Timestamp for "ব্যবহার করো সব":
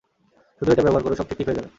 0.83-1.27